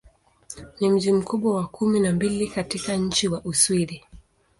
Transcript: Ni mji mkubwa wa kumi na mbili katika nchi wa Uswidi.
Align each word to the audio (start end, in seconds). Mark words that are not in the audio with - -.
Ni 0.79 0.89
mji 0.89 1.13
mkubwa 1.13 1.55
wa 1.55 1.67
kumi 1.67 1.99
na 1.99 2.11
mbili 2.11 2.47
katika 2.47 2.95
nchi 2.95 3.27
wa 3.27 3.41
Uswidi. 3.41 4.03